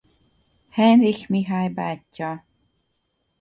Heinrich 0.69 1.27
Mihály 1.27 1.69
bátyja. 1.73 2.45